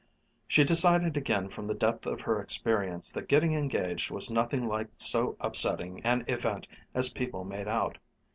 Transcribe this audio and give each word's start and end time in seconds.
She 0.47 0.63
decided 0.63 1.15
again 1.15 1.47
from 1.47 1.67
the 1.67 1.75
depth 1.75 2.07
of 2.07 2.21
her 2.21 2.41
experience 2.41 3.11
that 3.11 3.27
getting 3.27 3.53
engaged 3.53 4.09
was 4.09 4.31
nothing 4.31 4.67
like 4.67 4.87
so 4.97 5.37
upsetting 5.39 6.01
an 6.03 6.25
event 6.27 6.67
as 6.95 7.09
people 7.09 7.43
made 7.43 7.67
out. 7.67 7.99